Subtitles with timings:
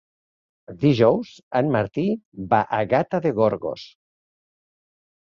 [0.83, 2.05] Dijous en Martí
[2.53, 3.85] va a Gata de Gorgos.